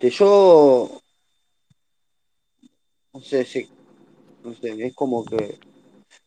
[0.00, 1.00] Que yo,
[3.12, 3.68] no sé, sí,
[4.44, 5.58] no sé, es como que...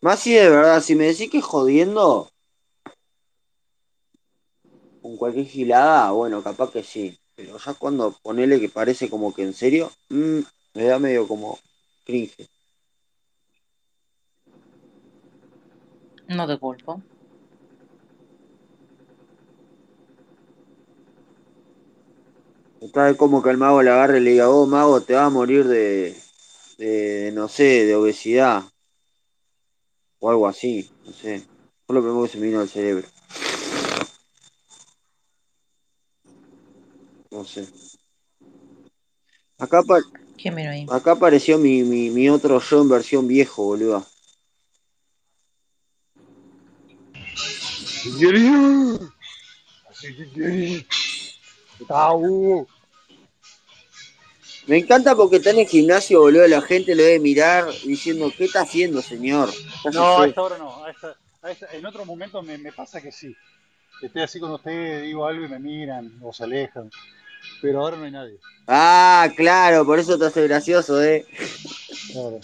[0.01, 2.29] Más si de verdad, si me decís que jodiendo
[5.01, 7.17] con cualquier gilada, bueno, capaz que sí.
[7.35, 10.39] Pero ya cuando ponele que parece como que en serio, mm,
[10.73, 11.57] me da medio como
[12.05, 12.49] cringe.
[16.27, 17.01] No te culpo.
[22.81, 25.29] Vez como que el mago le agarre y le diga, oh mago, te vas a
[25.29, 26.15] morir de,
[26.79, 28.63] de, no sé, de obesidad.
[30.19, 31.43] O algo así, no sé.
[31.85, 33.07] Fue lo primero que se me vino al cerebro.
[37.29, 37.67] No sé.
[39.59, 40.01] Acá, pa-
[40.89, 44.05] acá apareció mi, mi, mi otro yo en versión viejo, boludo.
[49.89, 50.85] Así que
[54.67, 56.47] Me encanta porque está en el gimnasio, boludo.
[56.47, 59.49] La gente lo debe mirar diciendo, ¿qué está haciendo, señor?
[59.93, 60.29] No, a Cállese".
[60.29, 60.83] esta hora no.
[60.83, 63.35] A esta, a esta- en otro momento me, me pasa que sí.
[64.01, 66.89] Estoy así con ustedes, digo algo y me miran o se alejan.
[67.61, 68.37] Pero ahora no hay nadie.
[68.67, 71.25] Ah, claro, por eso te hace gracioso, ¿eh?
[72.11, 72.39] Claro.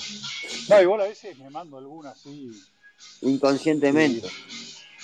[0.70, 2.52] No, igual a veces me mando alguna así.
[3.22, 4.28] Inconscientemente.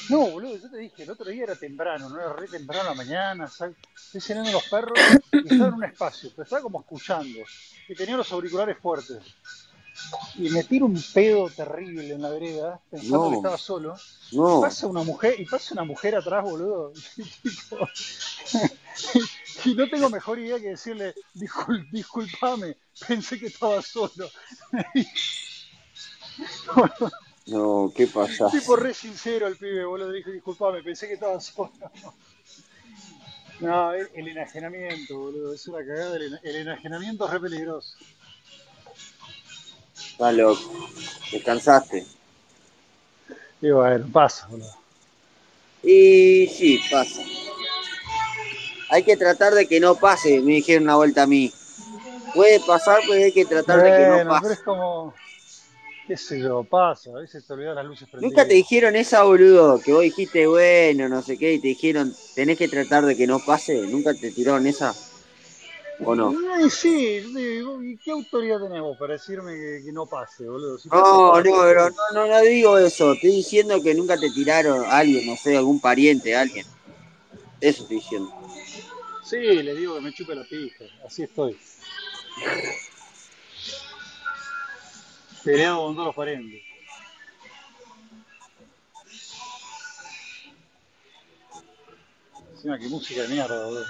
[0.09, 2.91] No, boludo, yo te dije, el otro día era temprano, no era re temprano a
[2.91, 3.73] la mañana, estoy
[4.19, 4.99] cenando los perros
[5.31, 7.39] y estaba en un espacio, pero estaba como escuchando
[7.87, 9.19] y tenía los auriculares fuertes.
[10.35, 13.29] Y me tiro un pedo terrible en la vereda, pensando No.
[13.29, 13.95] que estaba solo.
[14.33, 16.91] No, Pasa una mujer, y pasa una mujer atrás, boludo.
[17.17, 17.23] y
[19.69, 24.29] y no tengo mejor idea que decirle, "Discul- disculpame, pensé que estaba solo.
[27.47, 28.49] no, ¿qué pasa?
[28.49, 30.11] Tipo re sincero el pibe, boludo.
[30.11, 31.72] Dije, disculpame, pensé que estaba solo.
[33.59, 35.53] No, el, el enajenamiento, boludo.
[35.53, 36.16] Es una cagada.
[36.17, 37.95] El, el enajenamiento es re peligroso.
[40.11, 40.89] Está loco.
[41.31, 42.05] Descansaste.
[43.61, 44.75] Y bueno, pasa, boludo.
[45.84, 47.22] Y sí, pasa.
[48.90, 51.51] Hay que tratar de que no pase, me dijeron una vuelta a mí.
[52.34, 54.53] Puede pasar, pero hay que tratar de que no Bueno, pero pase.
[54.53, 55.13] es como,
[56.08, 57.12] qué sé yo, pasa.
[57.12, 58.31] A veces te olvidas las luces prendidas.
[58.31, 62.14] Nunca te dijeron esa, boludo, que vos dijiste, bueno, no sé qué, y te dijeron,
[62.36, 63.81] tenés que tratar de que no pase.
[63.88, 64.94] ¿Nunca te tiraron esa?
[66.00, 66.36] ¿O no?
[66.53, 70.08] Ay, sí, yo te digo, ¿y qué autoridad tenés vos para decirme que, que no
[70.08, 70.78] pase, boludo?
[70.78, 73.14] Si No, no, pero no, no, no digo eso.
[73.14, 76.66] Estoy diciendo que nunca te tiraron a alguien, no sé, algún pariente, alguien.
[77.62, 78.34] Eso estoy diciendo.
[79.24, 80.84] Sí, le digo que me chupe la pija.
[81.06, 81.58] Así estoy.
[85.43, 86.61] Peleado con todos los parientes.
[92.53, 93.85] Encima, qué música de mierda, boludo.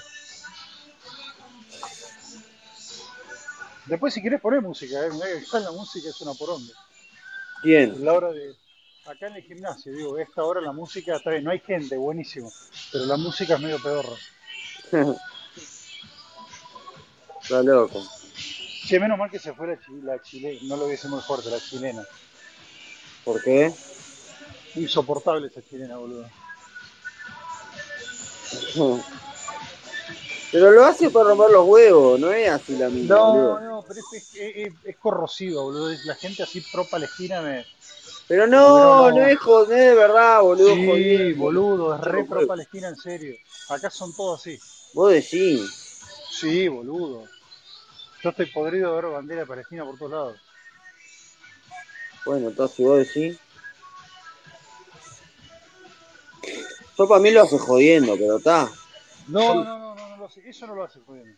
[3.86, 6.74] Después, si querés poner música, eh, mirá que acá la música es una poronga.
[7.62, 8.04] ¿Quién?
[8.04, 8.56] La hora de.
[9.06, 12.50] Acá en el gimnasio, digo, esta hora la música está bien, no hay gente, buenísimo.
[12.92, 14.16] Pero la música es medio pedorra.
[17.42, 18.02] Está loco.
[18.88, 21.50] Che, menos mal que se fue la, chi- la chilena, no lo hubiese muy fuerte,
[21.50, 22.04] la chilena.
[23.24, 23.74] ¿Por qué?
[24.76, 26.30] Insoportable esa chilena, boludo.
[30.52, 33.60] Pero lo hace para romper los huevos, no es así la misma, No, boludo.
[33.60, 35.90] no, pero es, es, es- es corrosiva, boludo.
[36.06, 37.66] La gente así pro palestina me.
[38.28, 39.12] Pero no, no.
[39.12, 40.76] no es joder, es de verdad, boludo.
[40.76, 43.38] Sí, boludo, es re pro palestina en serio.
[43.68, 44.62] Acá son todos así.
[44.94, 45.60] Vos decís.
[46.30, 47.30] Sí, boludo.
[48.24, 50.42] Yo estoy podrido de ver bandera de palestina por todos lados.
[52.26, 53.38] Bueno, entonces si vos decís.
[56.98, 58.70] Yo para mí lo hace jodiendo, pero está.
[59.28, 60.48] No, no, no, no, no lo hace.
[60.48, 61.36] Eso no lo hace, jodiendo.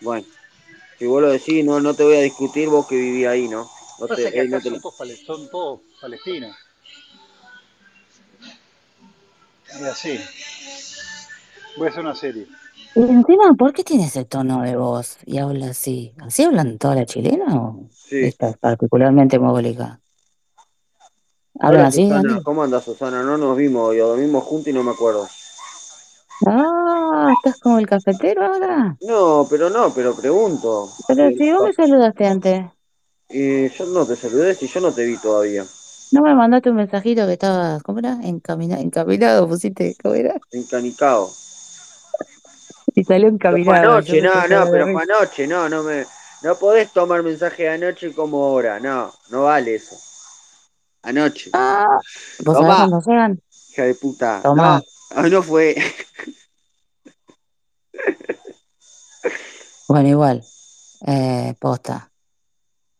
[0.00, 0.26] Bueno.
[0.98, 3.70] Si vos lo decís, no, no te voy a discutir vos que viví ahí, ¿no?
[3.98, 6.54] No te, que eh, acá no te- son todos, pale- son todos palestinos.
[9.68, 10.20] Es así.
[11.76, 12.46] Voy a hacer una serie.
[12.94, 16.14] Y encima, ¿por qué tiene ese tono de voz y habla así?
[16.20, 18.24] ¿Así hablan toda la chilena o Sí.
[18.26, 19.98] esta es particularmente mogólica?
[21.58, 22.40] ¿Hablan Hola así, Susana?
[22.44, 23.22] ¿cómo andas Susana?
[23.22, 25.26] No nos vimos hoy, dormimos juntos y no me acuerdo.
[26.46, 28.96] Ah, ¿estás como el cafetero ahora?
[29.00, 30.88] No, pero no, pero pregunto.
[31.08, 32.64] Pero Eh, si vos me saludaste antes,
[33.28, 35.64] eh, yo no te saludé si yo no te vi todavía.
[36.12, 38.18] ¿no me mandaste un mensajito que estabas, ¿cómo era?
[38.22, 40.34] Encamina, encaminado, pusiste, ¿cómo era?
[40.50, 41.30] Encanicado.
[42.94, 46.06] Y salió Pero fue encaminado, yo anoche, no, no, pero fue anoche, no, no me.
[46.42, 49.96] No podés tomar mensaje de anoche como ahora, no, no vale eso.
[51.02, 51.50] Anoche.
[51.52, 51.98] Ah,
[52.44, 53.40] ¿vos sabés Tomá, cuándo llegan?
[53.70, 54.40] hija de puta.
[54.42, 54.82] Tomá.
[55.14, 55.76] No, hoy no fue.
[59.88, 60.42] Bueno, igual,
[61.06, 62.10] eh, posta.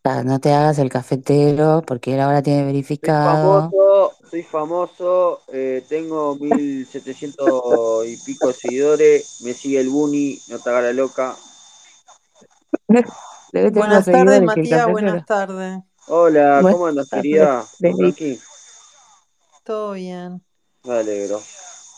[0.03, 3.71] sea, no te hagas el cafetero porque él ahora tiene verificado.
[4.33, 10.71] Soy famoso, eh, tengo 1700 y pico de seguidores, me sigue el Buni, no te
[10.71, 11.35] hagas la loca.
[13.73, 15.81] Buenas tardes, Matías, buenas tardes.
[16.07, 17.63] Hola, Buenas ¿cómo andas, querida?
[17.79, 18.39] ¿Tranqui?
[19.63, 20.43] Todo bien.
[20.83, 21.39] Me alegro.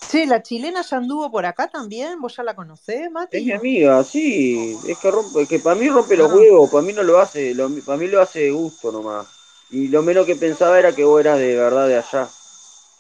[0.06, 2.20] Sí, la chilena ya anduvo por acá también.
[2.20, 3.46] ¿Vos ya la conocés, Es Mati?
[3.46, 6.36] mi amiga, sí, es que rompe, es que para mí rompe los Ah.
[6.36, 9.26] huevos, para mí no lo hace, lo- para mí lo hace de gusto nomás.
[9.70, 12.30] Y lo menos que pensaba era que vos eras de verdad de allá.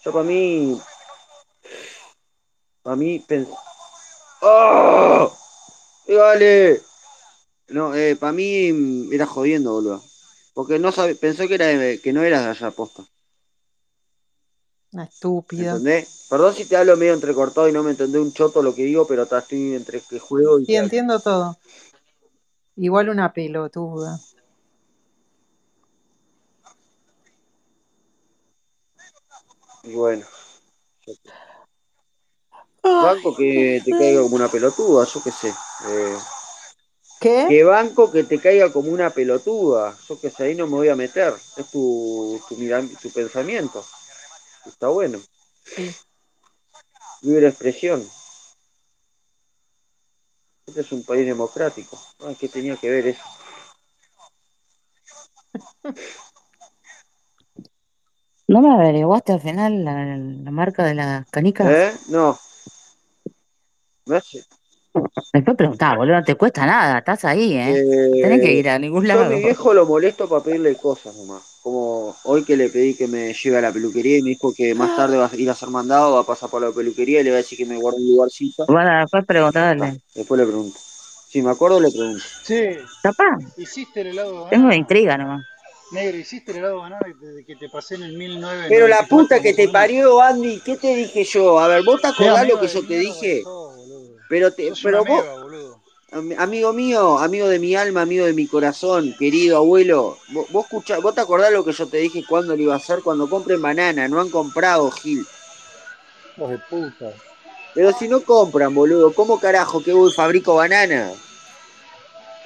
[0.04, 0.80] Yo para mí,
[2.82, 3.48] para mí pens...
[4.42, 5.32] ¡Oh!
[6.08, 6.82] ¡Eh, vale!
[7.70, 10.04] No, eh, para mí mm, era jodiendo, boludo.
[10.54, 13.04] Porque no sabe, pensó que era de- que no eras de allá, posta.
[14.92, 15.72] Una estúpida.
[15.72, 16.28] ¿Entendés?
[16.30, 19.06] Perdón si te hablo medio entrecortado y no me entendés un choto lo que digo,
[19.06, 21.58] pero estoy entre que juego y Sí, entiendo todo.
[22.78, 24.20] Igual una pelotuda.
[29.86, 30.26] Y bueno.
[32.84, 35.54] Banco que te caiga como una pelotuda, yo qué sé.
[35.88, 36.18] Eh,
[37.20, 37.46] ¿Qué?
[37.48, 39.98] que banco que te caiga como una pelotuda.
[40.08, 41.34] Yo qué sé, ahí no me voy a meter.
[41.58, 43.84] Es tu, tu, mira- tu pensamiento.
[44.66, 45.20] Está bueno.
[45.64, 45.96] Sí.
[47.22, 48.08] Libre expresión.
[50.68, 52.00] Este es un país democrático.
[52.22, 53.22] Ah, ¿Qué tenía que ver eso?
[58.47, 61.68] ¿No me averiguaste al final la, la marca de las canicas?
[61.71, 61.92] ¿Eh?
[62.09, 62.38] No.
[64.06, 64.44] Me hace-
[65.33, 67.80] Después preguntaba, boludo, no te cuesta nada, estás ahí, ¿eh?
[67.80, 69.30] Eh, Tenés que ir a ningún Yo a lado.
[69.31, 71.42] mi viejo lo molesto para pedirle cosas nomás.
[71.62, 74.74] Como hoy que le pedí que me lleve a la peluquería y me dijo que
[74.74, 77.24] más tarde va a ir a ser mandado, va a pasar por la peluquería y
[77.25, 78.65] le va a decir que me guarde un lugarcito.
[78.68, 80.01] Bueno, después Ah, preguntarle.
[80.13, 80.80] después le pregunto.
[80.80, 82.24] Si me acuerdo, le pregunto.
[82.45, 85.44] Che, Capaz, hiciste el helado de tengo intriga nomás.
[85.92, 88.70] Negro, hiciste el helado de banana de que te pasé en el 1994.
[88.70, 91.60] Pero la puta que te parió, Andy, ¿qué te dije yo?
[91.60, 93.40] A ver, vos te acordás lo que yo te dije.
[93.40, 94.18] que boludo.
[94.28, 95.36] Pero, te, pero vos, meba,
[96.38, 101.00] Amigo mío, amigo de mi alma, amigo de mi corazón, querido abuelo, vos, vos, escuchá-
[101.00, 103.62] vos te acordás lo que yo te dije cuándo lo iba a hacer, cuando compren
[103.62, 105.26] banana, no han comprado, Gil.
[106.38, 107.14] Hijos de puta.
[107.74, 111.12] Pero si no compran, boludo, ¿cómo carajo que voy fabrico banana?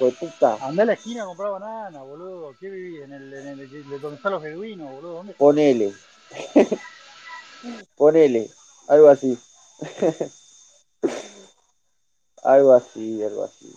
[0.00, 2.56] Pues puta, Andá a la esquina a comprar banana, boludo.
[2.58, 3.02] ¿Qué vivís?
[3.02, 5.12] ¿En el, en el, de donde están los beduinos, boludo?
[5.16, 5.92] ¿Dónde ponele.
[7.96, 8.50] ponele,
[8.88, 9.38] algo así.
[12.42, 13.76] algo así, algo así.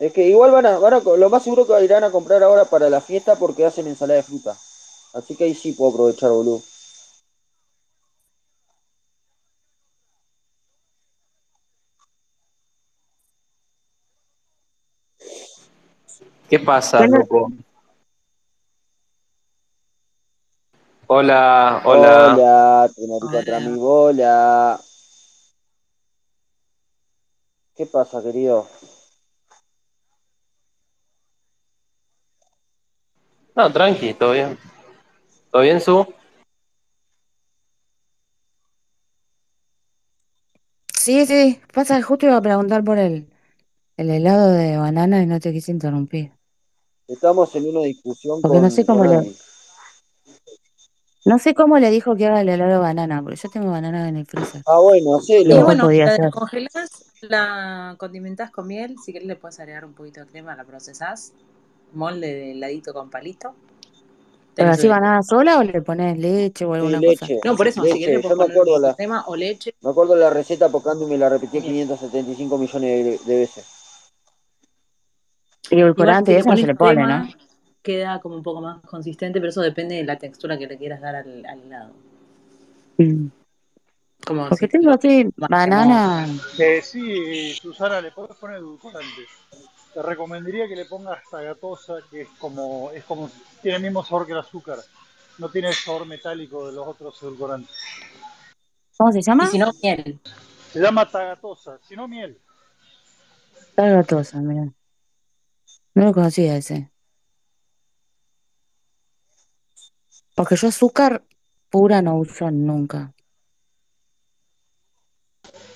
[0.00, 2.64] Es que igual van a, van a, lo más seguro que irán a comprar ahora
[2.64, 4.58] para la fiesta porque hacen ensalada de fruta.
[5.14, 6.60] Así que ahí sí puedo aprovechar, boludo.
[16.48, 17.52] ¿Qué pasa, loco?
[21.06, 22.32] Hola, hola.
[22.32, 24.80] Hola, Trinari contra mi bola.
[27.76, 28.66] ¿Qué pasa, querido?
[33.54, 34.58] No, tranqui, todo bien.
[35.50, 36.06] ¿Todo bien, Su?
[40.94, 43.28] sí, sí, pasa justo iba a preguntar por el,
[43.96, 46.37] el helado de banana y no te quise interrumpir.
[47.08, 49.32] Estamos en una discusión Porque no sé con, con cómo le,
[51.24, 54.08] no sé cómo le dijo que haga el helado de banana, porque yo tengo banana
[54.08, 54.62] en el freezer.
[54.66, 55.54] Ah, bueno, Y hacelo.
[55.56, 56.24] Después bueno, podía la hacer.
[56.26, 58.96] descongelás, la condimentás con miel.
[59.04, 61.32] Si querés le puedes agregar un poquito de crema, la procesás.
[61.92, 63.54] Molde de heladito con palito.
[64.54, 67.26] ¿Pero así banana sola o le pones leche o Sí, alguna cosa?
[67.26, 67.40] leche.
[67.44, 68.34] No, por eso, si querés le Leche.
[68.34, 69.74] Me acuerdo la, crema o leche.
[69.82, 71.86] me acuerdo la receta porque Andy me la repitió Bien.
[71.86, 73.64] 575 millones de, de veces.
[75.70, 77.28] Y edulcorante eso no se le pone, ¿no?
[77.88, 81.00] queda como un poco más consistente, pero eso depende de la textura que le quieras
[81.00, 81.94] dar al, al helado.
[82.98, 83.28] Mm.
[84.26, 86.26] Como Porque si tengo así banana.
[86.58, 89.22] Eh, sí, Susana, le podés poner edulcorante.
[89.94, 93.30] Te recomendaría que le pongas tagatosa, que es como, es como,
[93.62, 94.78] tiene el mismo sabor que el azúcar.
[95.38, 97.74] No tiene el sabor metálico de los otros edulcorantes.
[98.98, 99.46] ¿Cómo se llama?
[99.46, 100.20] si no, miel.
[100.72, 102.36] Se llama tagatosa, si no miel.
[103.74, 104.68] Tagatosa, mira.
[105.98, 106.92] No lo conocía ese.
[110.36, 111.24] Porque yo azúcar
[111.70, 113.12] pura no uso nunca.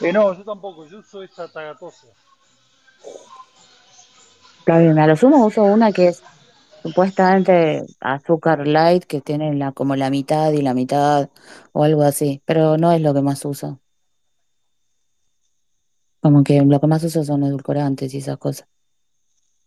[0.01, 2.07] Eh, no, yo tampoco, yo uso esa tagatosa.
[4.61, 6.23] Está bien, a lo sumo uso una que es
[6.85, 11.31] supuestamente azúcar light, que tiene la, como la mitad y la mitad
[11.73, 13.81] o algo así, pero no es lo que más uso.
[16.21, 18.72] Como que lo que más uso son edulcorantes y esas cosas.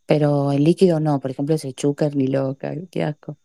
[0.06, 3.38] Pero el líquido no, por ejemplo, ese chúcar ni loca, qué asco.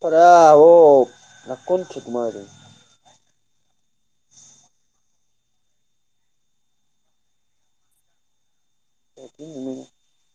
[0.00, 1.08] Pará, vos,
[1.46, 2.40] la concha tu madre.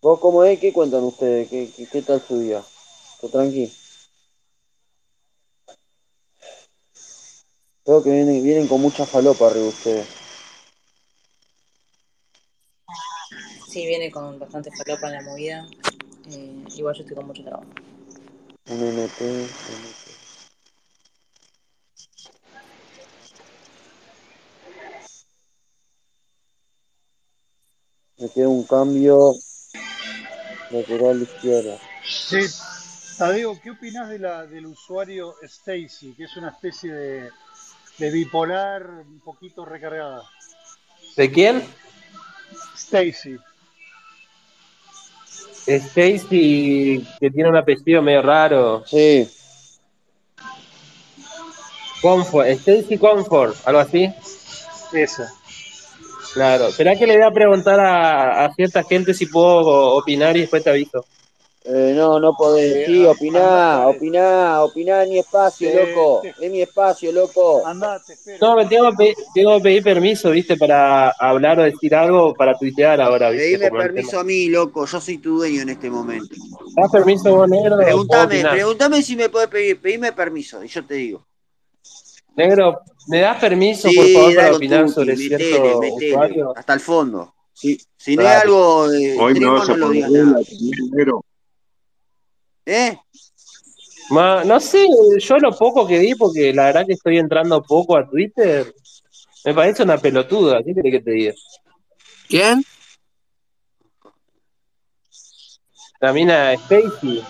[0.02, 0.60] ¿Vos cómo es?
[0.60, 1.48] ¿Qué cuentan ustedes?
[1.50, 2.64] ¿Qué, qué, qué tal su día?
[3.20, 3.72] ¿Todo tranqui?
[8.00, 10.08] Que vienen, vienen con mucha falopa arriba ustedes.
[13.68, 15.68] Sí, viene con bastante falopa en la movida.
[16.32, 17.66] Eh, igual yo estoy con mucho trabajo.
[18.66, 20.12] MNT, MNT.
[28.20, 29.34] Me queda un cambio
[30.70, 31.78] lateral izquierda.
[32.06, 32.40] Sí,
[33.18, 37.30] Tadeo, ¿qué opinas de la, del usuario Stacy, que es una especie de,
[38.02, 40.24] de bipolar un poquito recargada?
[41.16, 41.64] ¿De quién?
[42.76, 43.38] Stacy.
[45.68, 48.84] Stacy, que tiene un apellido medio raro.
[48.88, 49.30] Sí,
[52.02, 54.12] Comfort, Stacy Comfort, algo así.
[54.92, 55.32] Esa.
[56.34, 56.70] Claro.
[56.70, 60.64] Esperá que le voy a preguntar a, a cierta gente si puedo opinar y después
[60.64, 61.06] te aviso.
[61.64, 62.76] Eh, no, no podés.
[62.76, 66.22] Eh, Sí, opiná, opiná, opiná, es mi espacio, loco.
[66.22, 67.66] te- Es mi espacio, loco.
[67.66, 68.38] Andate, espero.
[68.48, 72.34] No, me tengo que, pedir, tengo que pedir permiso, viste, para hablar o decir algo
[72.34, 73.58] para tuitear ahora, viste.
[73.60, 74.86] Pedime permiso a mí, loco.
[74.86, 76.36] Yo soy tu dueño en este momento.
[76.76, 77.76] ¿Das permiso vos, negro?
[77.76, 78.54] ¿Puedo Preguntame, opinar?
[78.54, 79.80] preguntame si me podés pedir.
[79.80, 81.26] Pedime permiso y yo te digo.
[82.36, 86.54] Negro, ¿me das permiso, Sí, por favor, para opinar tuki, sobre metele, cierto metele, usuario?
[86.56, 87.34] hasta el fondo.
[87.54, 88.42] Si, si no es Dale.
[88.42, 91.26] algo de Hoy me vas a no lo poner negro.
[92.72, 92.98] ¿Eh?
[94.12, 94.88] Ma- no sé,
[95.20, 98.74] yo lo poco que vi, porque la verdad que estoy entrando poco a Twitter,
[99.44, 101.34] me parece una pelotuda, ¿qué querés que te diga?
[102.30, 102.64] ¿Quién?
[106.00, 107.22] La mina Stacy.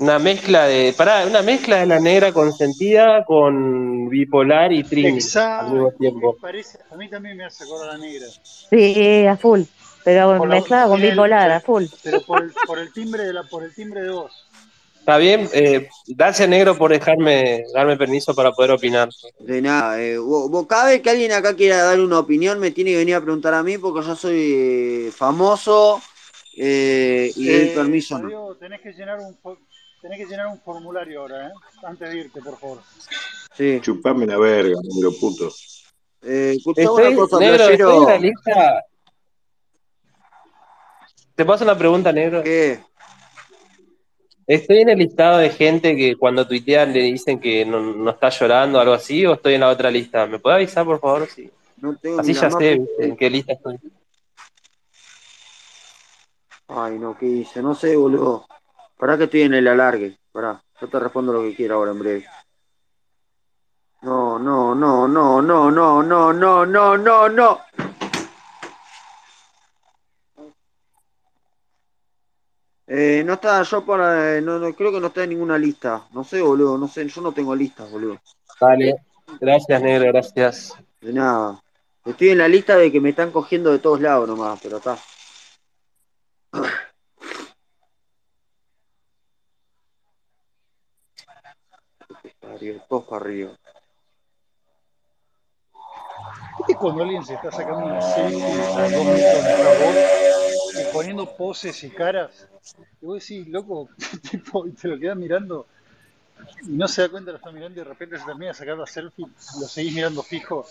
[0.00, 0.92] Una mezcla de.
[0.96, 5.94] Pará, una mezcla de la negra consentida con bipolar y Trini al mismo Exacto.
[5.98, 6.34] tiempo.
[6.34, 8.26] me parece, a mí también me hace acordar a la negra.
[8.70, 9.62] Sí, a full.
[10.14, 11.84] Pero Por la- mezclada con tiene el- bipolar, a full.
[12.02, 14.32] Pero por el, por el timbre de la, por el timbre de voz.
[14.98, 19.08] Está bien, eh, gracias negro por dejarme darme permiso para poder opinar.
[19.38, 20.00] De nada.
[20.02, 22.98] eh, vos, vos cada vez que alguien acá quiera dar una opinión, me tiene que
[22.98, 24.52] venir a preguntar a mí porque yo soy
[25.08, 26.00] eh, famoso
[26.56, 28.18] eh, y doy Eh, permiso.
[28.18, 28.24] no.
[28.28, 29.36] Tadeo, tenés que llenar un
[30.02, 31.52] tenés que llenar un formulario ahora, ¿eh?
[31.82, 32.78] Antes de irte, por favor.
[33.56, 33.78] Sí.
[33.82, 35.50] Chupame la verga, negro puto.
[36.22, 37.90] Eh, escuchá Estoy, una cosa, negro, playero.
[37.90, 38.84] estoy en la lista.
[41.38, 42.42] ¿Te paso una pregunta, negro?
[42.42, 42.80] ¿Qué?
[44.44, 48.28] ¿Estoy en el listado de gente que cuando tuitean le dicen que no, no está
[48.28, 49.24] llorando o algo así?
[49.24, 50.26] ¿O estoy en la otra lista?
[50.26, 51.28] ¿Me puede avisar, por favor?
[51.28, 51.48] Sí.
[51.76, 53.04] No tengo Así ya sé ¿viste?
[53.04, 53.78] en qué lista estoy.
[56.66, 57.62] Ay, no, ¿qué hice?
[57.62, 58.44] No sé, boludo.
[58.96, 60.18] Pará que estoy en el alargue.
[60.32, 62.26] Pará, yo te respondo lo que quiera ahora en breve.
[64.02, 67.60] No, no, no, no, no, no, no, no, no, no, no.
[72.90, 76.06] Eh, no está, yo para, no, no, creo que no está en ninguna lista.
[76.12, 78.18] No sé, boludo, no sé, yo no tengo listas, boludo.
[78.58, 78.96] Vale.
[79.38, 80.74] Gracias, negro, gracias.
[81.00, 81.62] De nada.
[82.04, 84.96] Estoy en la lista de que me están cogiendo de todos lados nomás, pero está.
[92.42, 93.50] Arriba, Todos para arriba.
[96.58, 100.37] ¿Viste cuando alguien se está sacando una selfie a dos metros
[100.92, 102.48] poniendo poses y caras?
[103.00, 103.88] Y vos decís, loco,
[104.66, 105.66] y te lo quedas mirando
[106.62, 108.76] y no se da cuenta, lo está mirando y de repente se termina de sacar
[108.78, 109.26] la selfie,
[109.60, 110.66] lo seguís mirando fijo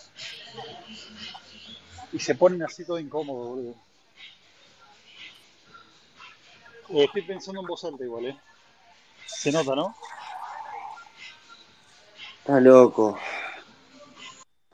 [2.14, 3.76] y se ponen así todo incómodo, boludo.
[6.90, 8.38] Eh, estoy pensando en voz alta igual, ¿eh?
[9.26, 9.94] Se nota, ¿no?
[12.40, 13.20] Está loco.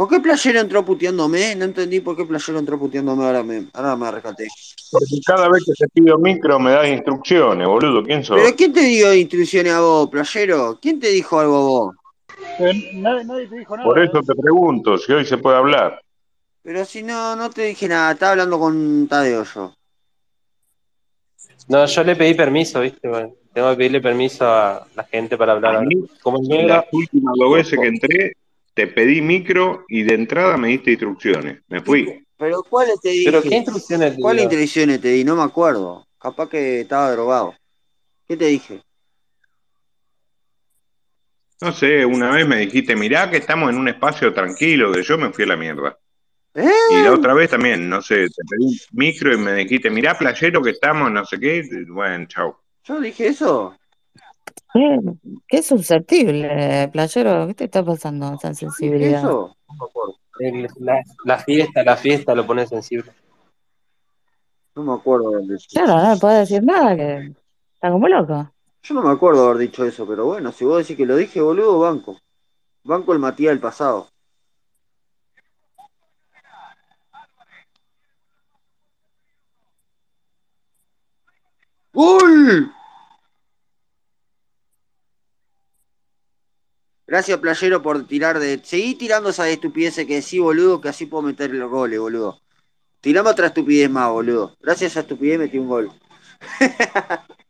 [0.03, 1.55] ¿Por qué Playero entró puteándome?
[1.55, 4.49] No entendí por qué Playero entró puteándome, ahora me, ahora me rescaté.
[4.91, 8.03] Porque cada vez que te pido micro me das instrucciones, boludo.
[8.03, 8.35] ¿Quién sos?
[8.35, 10.77] ¿Pero quién te dio instrucciones a vos, Playero?
[10.81, 11.95] ¿Quién te dijo algo a vos?
[12.57, 13.87] Pero nadie, nadie te dijo nada.
[13.87, 14.23] Por eso ¿eh?
[14.27, 16.01] te pregunto si hoy se puede hablar.
[16.63, 19.73] Pero si no, no te dije nada, estaba hablando con Tadeo yo.
[21.69, 23.07] No, yo le pedí permiso, ¿viste?
[23.07, 25.77] Bueno, tengo que pedirle permiso a la gente para hablar.
[25.77, 28.33] A mí, Como En las últimas dos veces que entré,
[28.73, 31.61] te pedí micro y de entrada me diste instrucciones.
[31.67, 32.25] Me fui.
[32.37, 33.31] ¿Pero cuáles te dije?
[33.31, 35.23] ¿pero qué instrucciones te instrucciones te di?
[35.23, 36.05] No me acuerdo.
[36.19, 37.55] Capaz que estaba drogado.
[38.27, 38.81] ¿Qué te dije?
[41.61, 45.17] No sé, una vez me dijiste, mirá que estamos en un espacio tranquilo, que yo
[45.17, 45.97] me fui a la mierda.
[46.55, 46.69] ¿Eh?
[46.91, 50.17] Y la otra vez también, no sé, te pedí un micro y me dijiste, mirá,
[50.17, 51.63] playero que estamos, no sé qué.
[51.87, 52.55] Bueno, chau.
[52.83, 53.77] ¿Yo dije eso?
[54.73, 54.99] Qué,
[55.47, 57.47] qué susceptible, playero.
[57.47, 59.23] ¿Qué te está pasando esa ¿Dije sensibilidad?
[59.23, 59.55] eso?
[60.39, 63.11] El- la, la fiesta, la fiesta lo pone sensible.
[64.75, 65.67] No me acuerdo de haber dicho.
[65.73, 67.33] Claro, no me puede decir nada, que
[67.75, 68.51] está como loco.
[68.81, 71.15] Yo no me acuerdo de haber dicho eso, pero bueno, si vos decís que lo
[71.15, 72.19] dije, boludo, banco.
[72.83, 74.09] Banco el Matías del pasado.
[81.93, 82.71] ¡Gol!
[87.13, 88.59] Gracias, playero, por tirar de.
[88.63, 92.41] Seguí tirando esas estupideces que decís, boludo, que así puedo meter los goles, boludo.
[93.01, 94.57] Tirame otra estupidez más, boludo.
[94.59, 95.91] Gracias a esa estupidez metí un gol.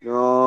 [0.00, 0.46] No.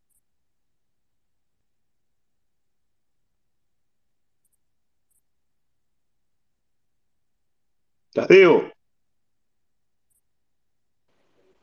[8.13, 8.71] Tadeo,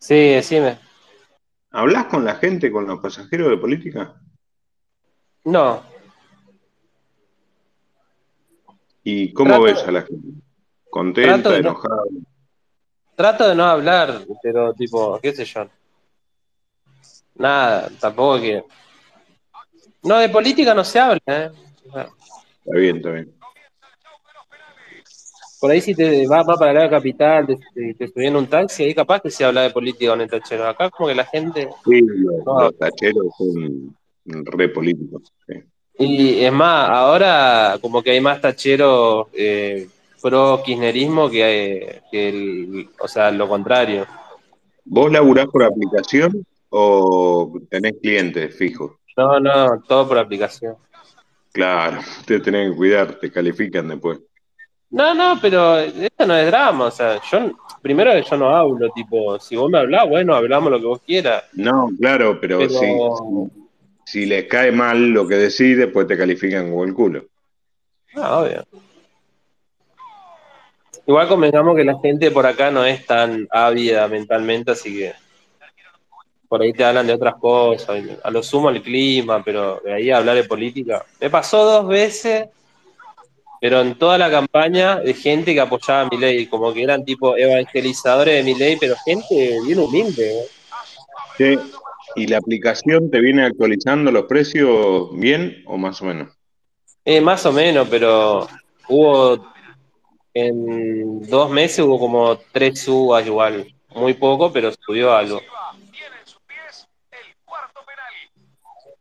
[0.01, 0.79] Sí, decime.
[1.73, 4.15] ¿hablas con la gente, con los pasajeros de política?
[5.45, 5.83] No,
[9.03, 10.29] ¿Y cómo Trato- ves a la gente?
[10.91, 12.03] ¿Contenta, Trato de no- enojada?
[13.17, 15.69] trato de no hablar, pero tipo, qué sé yo.
[17.37, 18.65] Nada, tampoco que.
[20.03, 21.51] No, de política no se habla, ¿eh?
[21.87, 22.11] Está
[22.79, 23.35] bien, está bien.
[25.61, 28.85] Por ahí si te vas va para la capital, te, te, te en un taxi,
[28.85, 30.67] ahí capaz que se habla de política con el tachero.
[30.69, 31.69] Acá como que la gente...
[31.85, 32.63] Sí, los, No.
[32.63, 35.33] los tacheros son re políticos.
[35.47, 35.55] sí.
[36.01, 39.89] Y es más, ahora como que hay más tacheros eh,
[40.23, 44.07] pro kirchnerismo que, que el, o sea, lo contrario.
[44.85, 48.93] ¿Vos laburás por aplicación o tenés clientes fijos?
[49.17, 50.77] No, no, todo por aplicación.
[51.53, 54.21] Claro, te tenés que cuidar, te califican después.
[54.91, 58.91] No, no, pero esto no es drama, o sea, yo primero que yo no hablo,
[58.91, 62.71] tipo, si vos me hablás, bueno, hablamos lo que vos quieras, No, claro, pero, pero
[62.71, 62.87] si,
[64.07, 67.27] si, les cae mal lo que decís, después te califican como el culo.
[68.17, 68.65] Ah, obvio.
[71.07, 75.13] Igual convengamos que la gente por acá no es tan ávida mentalmente, así que
[76.49, 80.11] por ahí te hablan de otras cosas, a lo sumo el clima, pero de ahí
[80.11, 81.05] hablar de política.
[81.21, 82.49] Me pasó dos veces,
[83.61, 87.05] pero en toda la campaña de gente que apoyaba a mi ley, como que eran
[87.05, 90.41] tipo evangelizadores de mi ley, pero gente bien humilde.
[90.41, 90.47] ¿eh?
[91.37, 91.59] Che,
[92.17, 96.29] ¿Y la aplicación te viene actualizando los precios bien o más o menos?
[97.05, 98.49] Eh, más o menos, pero
[98.89, 99.47] hubo
[100.35, 105.41] en dos meses hubo como tres subas igual, muy poco, pero subió algo.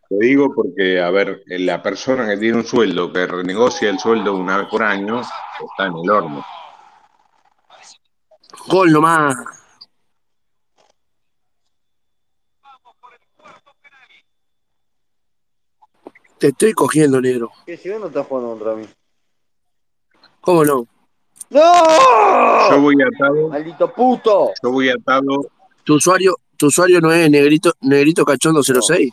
[0.09, 4.35] Te digo porque, a ver, la persona que tiene un sueldo, que renegocia el sueldo
[4.35, 6.45] una vez por año, está en el horno.
[8.67, 9.35] Gol nomás.
[16.39, 17.51] Te estoy cogiendo, negro.
[17.65, 18.85] ¿Qué si vos no estás jugando contra mí?
[20.39, 20.87] ¿Cómo no?
[21.49, 21.59] Yo
[22.71, 22.81] ¡No!
[22.81, 24.51] voy atado, ¡Maldito puto!
[24.61, 25.47] yo voy atado,
[25.83, 29.11] Tu usuario, tu usuario no es negrito, negrito cachondo 06.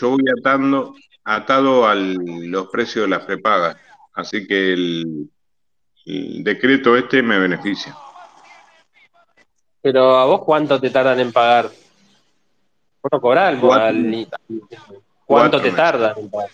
[0.00, 3.76] Yo voy atando, atado a los precios de las prepagas.
[4.14, 5.30] Así que el,
[6.06, 7.94] el decreto este me beneficia.
[9.80, 11.66] Pero a vos cuánto te tardan en pagar?
[13.02, 14.28] Vos no cobrás al- Cuatro al- meses.
[15.24, 15.76] ¿Cuánto te meses.
[15.76, 16.50] tardan en pagar?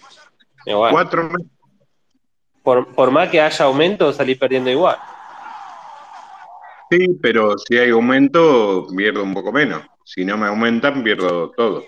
[0.65, 0.93] Igual.
[0.93, 1.53] Cuatro meses.
[2.63, 4.97] Por, por más que haya aumento, salís perdiendo igual.
[6.91, 9.83] Sí, pero si hay aumento, pierdo un poco menos.
[10.05, 11.85] Si no me aumentan, pierdo todo.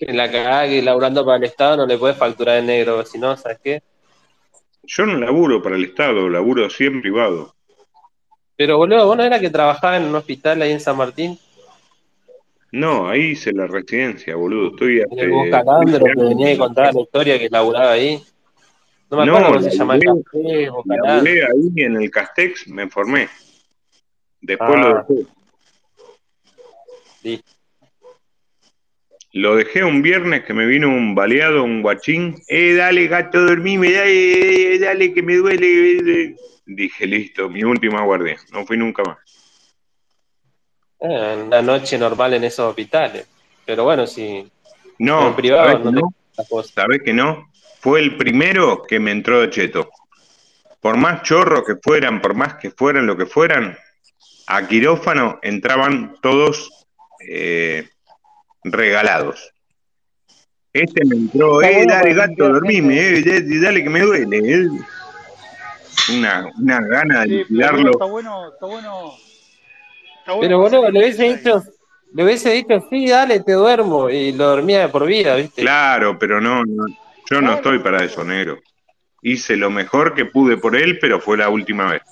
[0.00, 3.18] En la cagada que laburando para el Estado no le puedes facturar en negro, si
[3.18, 3.82] no, ¿sabes qué?
[4.84, 7.54] Yo no laburo para el Estado, laburo siempre privado.
[8.56, 11.38] Pero boludo, ¿vos no era que trabajaba en un hospital ahí en San Martín?
[12.70, 14.70] No, ahí hice la residencia, boludo.
[14.70, 16.58] Estoy En hace Bocalandro, 15 que venía a años.
[16.66, 18.22] contar la historia que laburaba ahí.
[19.10, 20.02] No me No, acuerdo cómo se llama el.
[20.84, 23.28] Laburé ahí en el Castex, me formé.
[24.40, 24.76] Después Ah.
[25.08, 25.26] lo dejé.
[27.22, 27.52] Listo.
[29.38, 32.42] Lo dejé un viernes que me vino un baleado, un guachín.
[32.48, 36.34] Eh, dale, gato, dormime, dale, eh, dale, que me duele.
[36.66, 38.36] Dije, listo, mi última guardia.
[38.50, 39.18] No fui nunca más.
[40.98, 43.28] Eh, una noche normal en esos hospitales.
[43.64, 44.44] Pero bueno, si
[44.98, 46.68] No, privado ¿sabés no te.
[46.74, 47.48] ¿Sabés que no?
[47.78, 49.88] Fue el primero que me entró de cheto.
[50.80, 53.78] Por más chorros que fueran, por más que fueran lo que fueran,
[54.48, 56.86] a quirófano entraban todos
[57.20, 57.88] eh,
[58.64, 59.52] regalados.
[60.72, 64.38] Este me entró, eh, dale gato, dormime, eh, dale, dale que me duele.
[64.38, 64.68] eh.
[66.16, 67.90] Una, una gana de liquidarlo.
[67.92, 69.12] está bueno, está bueno.
[70.20, 71.62] Está bueno Pero boludo, le hubiese dicho,
[72.14, 74.08] le hubiese dicho, sí, dale, te duermo.
[74.10, 75.62] Y lo dormía de por vida, ¿viste?
[75.62, 76.86] Claro, pero no, no,
[77.30, 78.58] yo no estoy para eso, negro.
[79.22, 82.02] Hice lo mejor que pude por él, pero fue la última vez.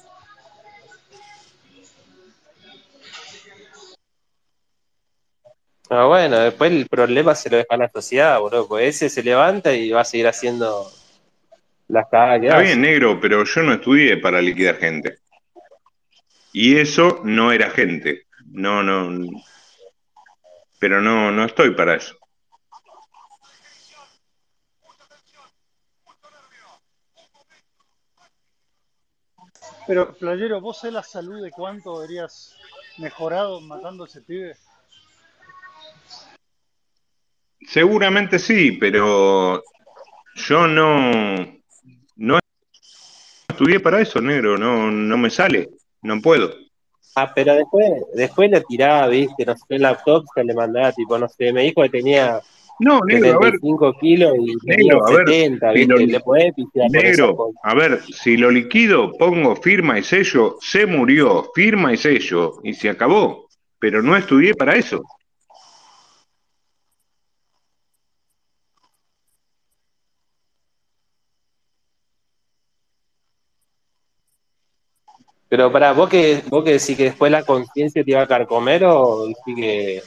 [5.89, 8.67] Ah, bueno, después el problema se lo deja a la sociedad, boludo.
[8.67, 10.91] Pues ese se levanta y va a seguir haciendo
[11.89, 12.67] las cagadas que Está hace.
[12.67, 15.19] bien, negro, pero yo no estudié para liquidar gente.
[16.53, 18.27] Y eso no era gente.
[18.47, 19.29] No, no.
[20.81, 22.17] Pero no, no estoy para eso.
[29.87, 32.57] Pero, Playero, ¿vos sabés la salud de cuánto habrías
[32.99, 34.57] mejorado matando a ese pibe?
[37.67, 39.63] Seguramente sí, pero
[40.35, 41.11] yo no,
[42.17, 42.39] no
[43.49, 44.57] estudié para eso, negro.
[44.57, 45.69] No, no me sale.
[46.03, 46.55] No puedo.
[47.17, 49.99] Ah, pero después, después le tiraba, viste, no sé, en la
[50.35, 52.41] se le mandaba, tipo, no sé, me dijo que tenía
[52.79, 56.07] No, negro, a ver, 75 kilos y tenía Negro, a ver, 70, si viste, lo-
[56.07, 56.55] le podés
[56.91, 62.61] negro, a ver, si lo liquido, pongo firma y sello, se murió, firma y sello,
[62.63, 63.49] y se acabó.
[63.79, 65.03] Pero no estudié para eso.
[75.57, 78.85] Pero para vos que vos que decís que después la conciencia te iba a carcomer
[78.85, 80.03] o decís que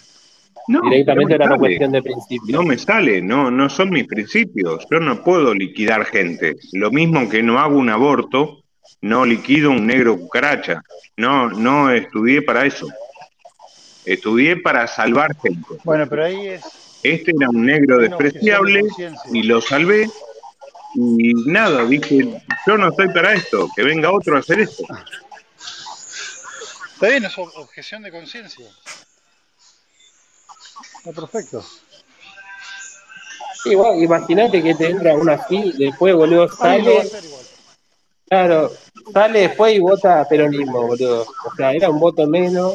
[0.67, 2.55] No, directamente era me una cuestión de principio.
[2.55, 4.85] No me sale, no, no son mis principios.
[4.91, 6.55] Yo no puedo liquidar gente.
[6.73, 8.59] Lo mismo que no hago un aborto,
[9.01, 10.83] no liquido un negro cucaracha.
[11.17, 12.87] No, no estudié para eso.
[14.05, 15.67] Estudié para salvar gente.
[15.83, 16.61] Bueno, pero ahí es
[17.01, 18.83] Este era un negro despreciable
[19.33, 20.07] y lo salvé.
[20.93, 24.83] Y nada, dije, yo no estoy para esto, que venga otro a hacer esto.
[26.99, 28.65] Está bien, es ob- objeción de conciencia.
[30.97, 31.63] Está perfecto.
[33.65, 37.21] Igual, imagínate que te entra una así, después boludo Alguien lo va a sale,
[38.27, 38.71] claro,
[39.13, 41.21] sale después y vota peronismo, boludo.
[41.45, 42.73] O sea, era un voto menos.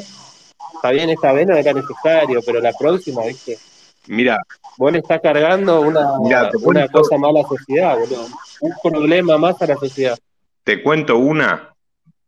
[0.74, 3.58] Está bien, esta vez no era necesario, pero la próxima, viste,
[4.06, 4.38] Mira,
[4.76, 8.26] vos le estás cargando una, Mirá, una cosa mala a la sociedad, boludo.
[8.60, 10.18] Un problema más a la sociedad.
[10.62, 11.74] te cuento una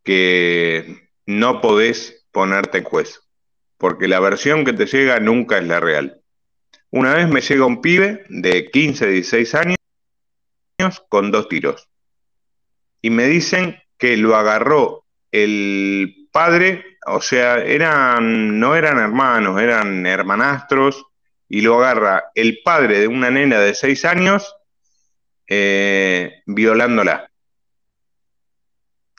[0.03, 3.21] que no podés ponerte juez,
[3.77, 6.23] porque la versión que te llega nunca es la real.
[6.91, 9.77] Una vez me llega un pibe de 15, 16 años
[11.09, 11.89] con dos tiros.
[13.03, 20.07] Y me dicen que lo agarró el padre, o sea, eran, no eran hermanos, eran
[20.07, 21.05] hermanastros,
[21.49, 24.55] y lo agarra el padre de una nena de 6 años
[25.47, 27.31] eh, violándola.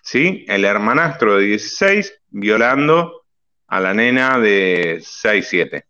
[0.08, 0.46] ¿Sí?
[0.48, 3.26] El hermanastro de 16 violando
[3.68, 5.86] a la nena de 6, 7.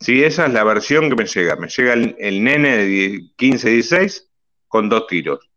[0.00, 1.54] Sí, esa es la versión que me llega.
[1.56, 4.30] Me llega el, nene de 10 15, 16
[4.68, 5.50] con dos tiros.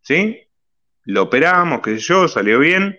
[0.00, 0.40] ¿Sí?
[1.04, 2.98] Lo operamos, qué sé yo, salió bien.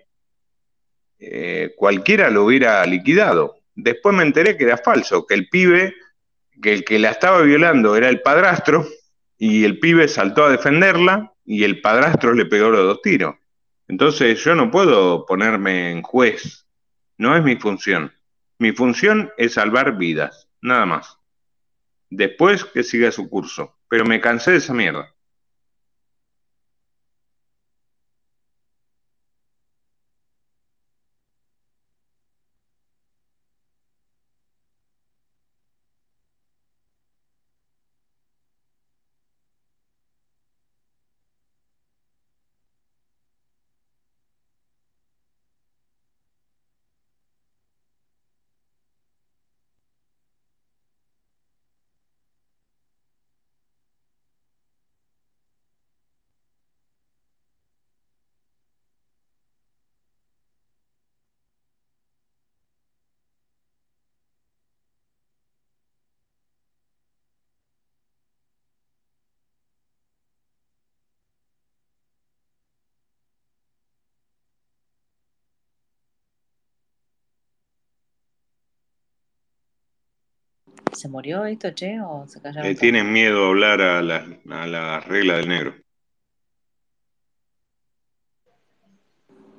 [1.19, 3.57] Eh, cualquiera lo hubiera liquidado.
[3.73, 5.93] Después me enteré que era falso, que el pibe,
[6.63, 8.87] que el que la estaba violando era el padrastro,
[9.37, 13.35] y el pibe saltó a defenderla, y el padrastro le pegó los dos tiros.
[13.87, 16.65] Entonces yo no puedo ponerme en juez.
[17.17, 18.11] No es mi función.
[18.57, 21.19] Mi función es salvar vidas, nada más.
[22.09, 23.77] Después que siga su curso.
[23.87, 25.14] Pero me cansé de esa mierda.
[80.95, 81.99] ¿Se murió esto, che?
[81.99, 85.75] ¿O se callaron Le tienen miedo a hablar a las a la reglas del negro.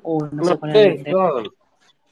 [0.02, 1.50] Uy, no, No sé el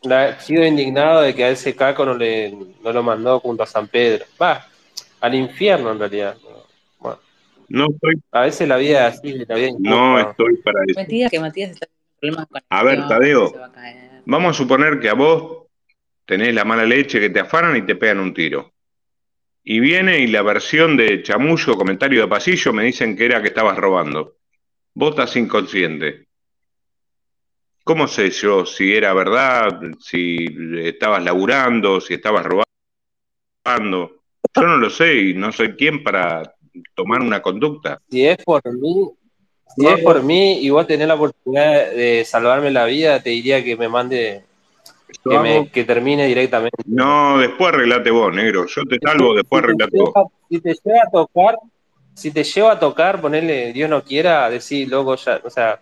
[0.02, 2.50] la- sigo indignado de que a ese caco no, le,
[2.82, 4.26] no lo mandó junto a San Pedro.
[4.40, 4.66] Va,
[5.20, 6.36] al infierno en realidad.
[6.98, 7.18] Bueno,
[7.68, 11.00] No estoy, a veces la vida es así, la vida no estoy para eso.
[11.00, 11.86] Mentira que Matías está
[12.20, 15.68] problemas con A ver, Tadeo, va a vamos a suponer que a vos
[16.26, 18.73] tenés la mala leche que te afanan y te pegan un tiro.
[19.64, 23.48] Y viene y la versión de chamullo, comentario de pasillo, me dicen que era que
[23.48, 24.36] estabas robando.
[24.92, 26.26] Vos estás inconsciente.
[27.82, 30.36] ¿Cómo sé yo si era verdad, si
[30.82, 34.20] estabas laburando, si estabas robando?
[34.54, 36.54] Yo no lo sé y no soy quien para
[36.94, 38.00] tomar una conducta.
[38.10, 39.10] Si es por mí,
[39.76, 43.64] si es por mí y vos tenés la oportunidad de salvarme la vida, te diría
[43.64, 44.44] que me mande,
[45.22, 46.82] que, me, que termine directamente.
[46.86, 48.66] No, después arreglate vos, negro.
[48.66, 50.12] Yo te salvo, después Si te, arreglate vos.
[50.14, 51.54] lleva, si te lleva a tocar,
[52.14, 55.80] si te lleva a tocar, ponerle Dios no quiera, decir, loco, ya, o sea,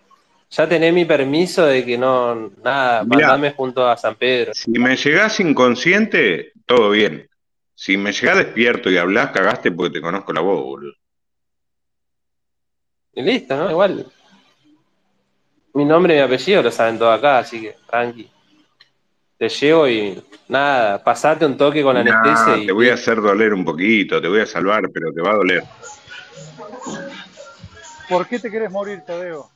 [0.49, 3.27] ya tenés mi permiso de que no, nada, Mirá.
[3.27, 4.53] mandame junto a San Pedro.
[4.53, 7.27] Si me llegás inconsciente, todo bien.
[7.75, 10.93] Si me llegás despierto y hablás, cagaste porque te conozco la voz, boludo.
[13.15, 13.69] Y listo, ¿no?
[13.69, 14.05] Igual.
[15.75, 18.29] Mi nombre y mi apellido lo saben todos acá, así que tranqui.
[19.43, 23.21] Te llevo y nada, pasate un toque con anestesia Nah, y te voy a hacer
[23.21, 25.63] doler un poquito, te voy a salvar, pero te va a doler.
[28.07, 29.49] ¿Por qué te querés morir, Tadeo?